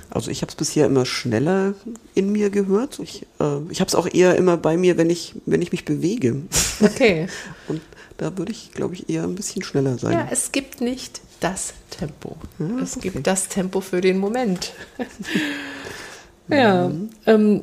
[0.10, 1.74] Also ich habe es bisher immer schneller
[2.14, 3.00] in mir gehört.
[3.00, 5.86] Ich, äh, ich habe es auch eher immer bei mir, wenn ich, wenn ich mich
[5.86, 6.44] bewege.
[6.82, 7.28] Okay.
[7.68, 7.82] Und
[8.18, 10.14] da würde ich, glaube ich, eher ein bisschen schneller sein.
[10.14, 12.38] Ja, es gibt nicht das Tempo.
[12.60, 13.10] Ja, es okay.
[13.10, 14.74] gibt das Tempo für den Moment.
[16.48, 16.92] ja.
[17.26, 17.62] Ähm,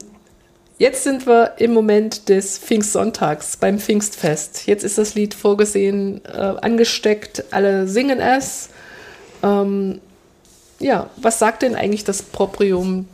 [0.78, 4.66] jetzt sind wir im Moment des Pfingstsonntags beim Pfingstfest.
[4.66, 8.68] Jetzt ist das Lied vorgesehen, äh, angesteckt, alle singen es.
[9.42, 10.00] Ähm,
[10.78, 13.06] ja, was sagt denn eigentlich das Proprium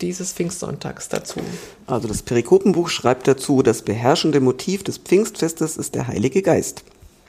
[0.00, 1.40] dieses Pfingstsonntags dazu?
[1.86, 6.82] Also das Perikopenbuch schreibt dazu, das beherrschende Motiv des Pfingstfestes ist der Heilige Geist.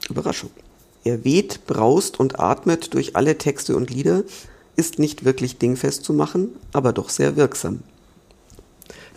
[0.10, 0.52] Überraschung.
[1.04, 4.24] Er weht, braust und atmet durch alle Texte und Lieder,
[4.76, 7.80] ist nicht wirklich dingfest zu machen, aber doch sehr wirksam.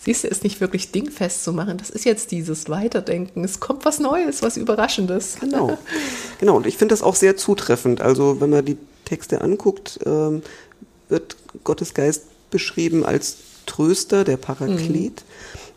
[0.03, 1.77] Siehst du, ist nicht wirklich dingfest zu machen.
[1.77, 3.45] Das ist jetzt dieses Weiterdenken.
[3.45, 5.37] Es kommt was Neues, was Überraschendes.
[5.41, 5.77] Genau.
[6.39, 6.57] Genau.
[6.57, 8.01] Und ich finde das auch sehr zutreffend.
[8.01, 8.79] Also, wenn man die
[9.11, 10.43] Texte anguckt, ähm,
[11.09, 15.25] wird Gottes Geist beschrieben als Tröster, der Paraklet,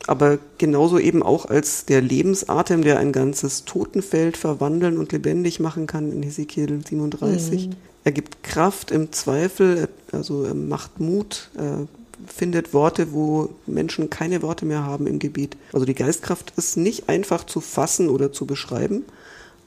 [0.05, 5.87] aber genauso eben auch als der Lebensatem, der ein ganzes Totenfeld verwandeln und lebendig machen
[5.87, 7.69] kann in Hesekiel 37.
[8.03, 11.87] Er gibt Kraft im Zweifel, also er macht Mut, er
[12.27, 15.57] findet Worte, wo Menschen keine Worte mehr haben im Gebet.
[15.71, 19.05] Also die Geistkraft ist nicht einfach zu fassen oder zu beschreiben,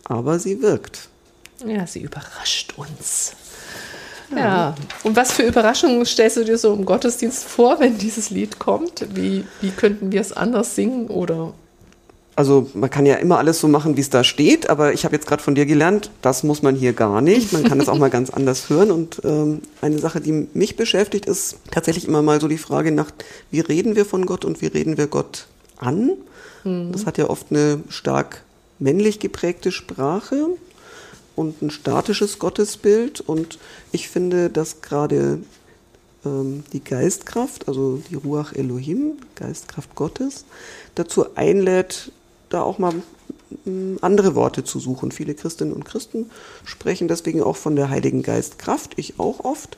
[0.05, 1.09] aber sie wirkt.
[1.65, 3.33] Ja, sie überrascht uns.
[4.35, 8.59] Ja, und was für Überraschungen stellst du dir so im Gottesdienst vor, wenn dieses Lied
[8.59, 9.07] kommt?
[9.15, 11.53] Wie, wie könnten wir es anders singen oder
[12.35, 15.15] Also man kann ja immer alles so machen, wie es da steht, aber ich habe
[15.15, 17.53] jetzt gerade von dir gelernt, das muss man hier gar nicht.
[17.53, 18.91] Man kann es auch mal ganz anders hören.
[18.91, 23.11] Und ähm, eine Sache, die mich beschäftigt, ist tatsächlich immer mal so die Frage nach,
[23.51, 25.47] wie reden wir von Gott und wie reden wir Gott
[25.79, 26.11] an?
[26.65, 28.43] Das hat ja oft eine stark
[28.81, 30.49] männlich geprägte Sprache
[31.37, 33.21] und ein statisches Gottesbild.
[33.21, 33.59] Und
[33.93, 35.41] ich finde, dass gerade
[36.25, 40.45] ähm, die Geistkraft, also die Ruach Elohim, Geistkraft Gottes,
[40.97, 42.11] dazu einlädt,
[42.49, 42.95] da auch mal
[43.65, 45.13] mm, andere Worte zu suchen.
[45.13, 46.31] Viele Christinnen und Christen
[46.65, 49.77] sprechen deswegen auch von der Heiligen Geistkraft, ich auch oft.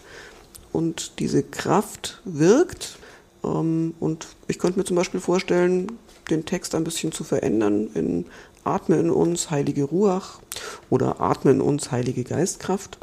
[0.73, 2.99] Und diese Kraft wirkt.
[3.45, 5.99] Ähm, und ich könnte mir zum Beispiel vorstellen,
[6.31, 8.27] den Text ein bisschen zu verändern in
[8.69, 10.41] Atme in uns, heilige Ruach
[10.91, 12.99] oder Atme in uns, heilige Geistkraft.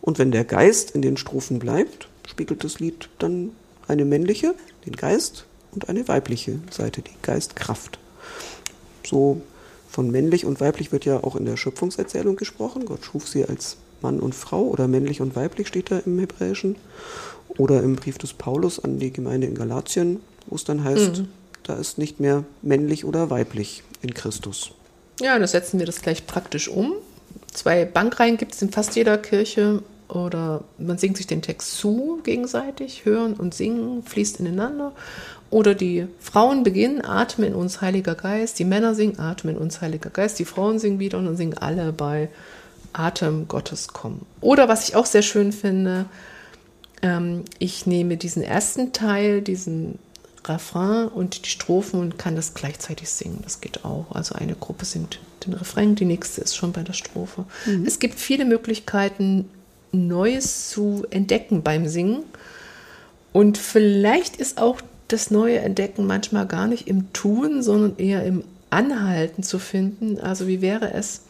[0.00, 3.50] Und wenn der Geist in den Strophen bleibt, spiegelt das Lied dann
[3.86, 4.54] eine männliche,
[4.86, 7.98] den Geist, und eine weibliche Seite, die Geistkraft.
[9.06, 9.40] So
[9.88, 12.86] von männlich und weiblich wird ja auch in der Schöpfungserzählung gesprochen.
[12.86, 16.76] Gott schuf sie als Mann und Frau oder männlich und weiblich steht da im Hebräischen.
[17.58, 21.24] Oder im Brief des Paulus an die Gemeinde in Galatien, wo es dann heißt,
[21.64, 24.72] da ist nicht mehr männlich oder weiblich in Christus.
[25.22, 26.94] Ja, dann setzen wir das gleich praktisch um.
[27.52, 32.20] Zwei Bankreihen gibt es in fast jeder Kirche oder man singt sich den Text zu
[32.24, 34.90] gegenseitig, hören und singen fließt ineinander.
[35.48, 38.58] Oder die Frauen beginnen, atme in uns, Heiliger Geist.
[38.58, 40.40] Die Männer singen, atme in uns, Heiliger Geist.
[40.40, 42.28] Die Frauen singen wieder und dann singen alle bei
[42.92, 44.26] Atem Gottes kommen.
[44.40, 46.06] Oder was ich auch sehr schön finde,
[47.00, 50.00] ähm, ich nehme diesen ersten Teil, diesen
[50.44, 53.40] Refrain und die Strophen und kann das gleichzeitig singen.
[53.42, 54.06] Das geht auch.
[54.10, 57.44] Also eine Gruppe singt den Refrain, die nächste ist schon bei der Strophe.
[57.84, 59.48] Es gibt viele Möglichkeiten,
[59.92, 62.24] Neues zu entdecken beim Singen.
[63.32, 68.44] Und vielleicht ist auch das neue Entdecken manchmal gar nicht im Tun, sondern eher im
[68.70, 70.18] Anhalten zu finden.
[70.18, 71.22] Also wie wäre es,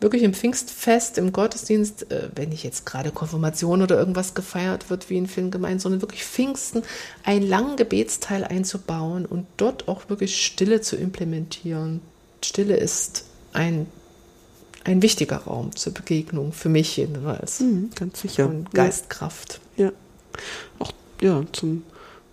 [0.00, 5.08] wirklich im Pfingstfest, im Gottesdienst, äh, wenn nicht jetzt gerade Konfirmation oder irgendwas gefeiert wird
[5.10, 6.82] wie in vielen Gemeinden, sondern wirklich Pfingsten,
[7.24, 12.00] einen langen Gebetsteil einzubauen und dort auch wirklich Stille zu implementieren.
[12.44, 13.86] Stille ist ein,
[14.84, 17.60] ein wichtiger Raum zur Begegnung, für mich jedenfalls.
[17.60, 18.48] Mhm, ganz sicher.
[18.48, 19.60] Und Geistkraft.
[19.76, 19.92] Ja.
[20.78, 21.82] Auch ja, zum,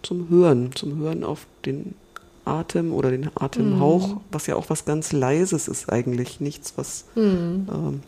[0.02, 1.96] zum Hören, zum Hören auf den
[2.46, 8.02] Atem oder den Atemhauch, was ja auch was ganz Leises ist eigentlich, nichts, was ähm,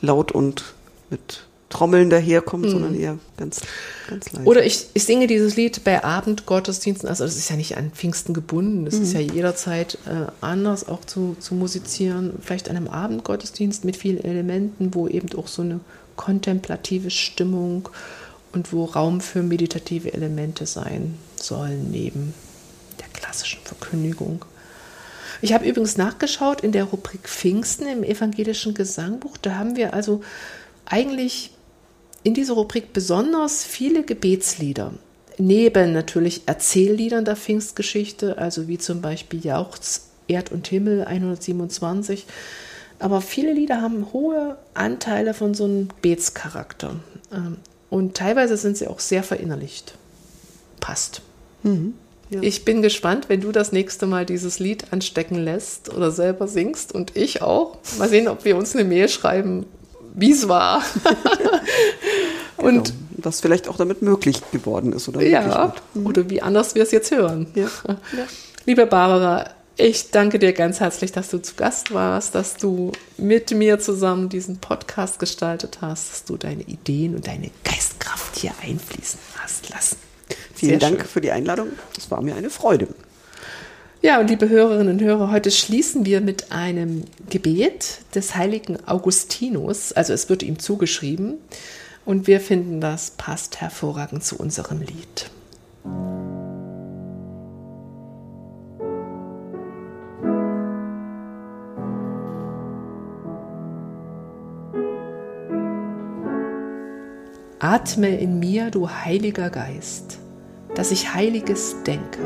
[0.00, 0.74] laut und
[1.10, 3.60] mit Trommeln daherkommt, sondern eher ganz,
[4.08, 4.46] ganz leise.
[4.46, 8.34] Oder ich, ich singe dieses Lied bei Abendgottesdiensten, also das ist ja nicht an Pfingsten
[8.34, 12.32] gebunden, das ist ja jederzeit äh, anders auch zu, zu musizieren.
[12.42, 15.78] Vielleicht an einem Abendgottesdienst mit vielen Elementen, wo eben auch so eine
[16.16, 17.88] kontemplative Stimmung
[18.52, 22.34] und wo Raum für meditative Elemente sein sollen, neben
[23.20, 24.44] klassischen Verkündigung.
[25.42, 29.36] Ich habe übrigens nachgeschaut in der Rubrik Pfingsten im evangelischen Gesangbuch.
[29.38, 30.22] Da haben wir also
[30.84, 31.52] eigentlich
[32.22, 34.92] in dieser Rubrik besonders viele Gebetslieder.
[35.38, 42.26] Neben natürlich Erzählliedern der Pfingstgeschichte, also wie zum Beispiel Jauchz, Erd und Himmel 127.
[42.98, 46.96] Aber viele Lieder haben hohe Anteile von so einem Gebetscharakter.
[47.32, 47.56] Ähm,
[47.88, 49.94] und teilweise sind sie auch sehr verinnerlicht.
[50.80, 51.22] Passt.
[51.62, 51.94] Mhm.
[52.30, 52.40] Ja.
[52.42, 56.94] Ich bin gespannt, wenn du das nächste Mal dieses Lied anstecken lässt oder selber singst
[56.94, 57.78] und ich auch.
[57.98, 59.66] Mal sehen, ob wir uns eine Mail schreiben,
[60.14, 60.82] wie es war.
[62.56, 62.98] und genau.
[63.16, 66.06] was vielleicht auch damit möglich geworden ist oder ja, mhm.
[66.06, 67.48] oder wie anders wir es jetzt hören.
[67.54, 67.68] Ja.
[67.86, 67.96] Ja.
[68.64, 73.50] Liebe Barbara, ich danke dir ganz herzlich, dass du zu Gast warst, dass du mit
[73.50, 79.18] mir zusammen diesen Podcast gestaltet hast, dass du deine Ideen und deine Geistkraft hier einfließen
[79.42, 80.09] hast lassen.
[80.60, 81.08] Vielen Sehr Dank schön.
[81.08, 81.68] für die Einladung.
[81.96, 82.88] Es war mir eine Freude.
[84.02, 89.92] Ja, und liebe Hörerinnen und Hörer, heute schließen wir mit einem Gebet des heiligen Augustinus.
[89.92, 91.38] Also es wird ihm zugeschrieben.
[92.04, 95.30] Und wir finden, das passt hervorragend zu unserem Lied.
[107.60, 110.18] Atme in mir, du Heiliger Geist
[110.74, 112.20] dass ich Heiliges denke.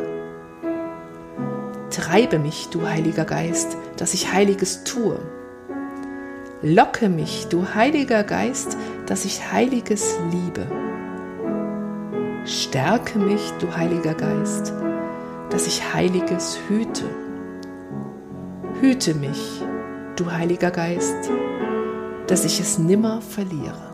[1.90, 5.18] Treibe mich, du Heiliger Geist, dass ich Heiliges tue.
[6.62, 8.76] Locke mich, du Heiliger Geist,
[9.06, 10.66] dass ich Heiliges liebe.
[12.46, 14.72] Stärke mich, du Heiliger Geist,
[15.50, 17.04] dass ich Heiliges hüte.
[18.80, 19.62] Hüte mich,
[20.16, 21.30] du Heiliger Geist,
[22.26, 23.93] dass ich es nimmer verliere.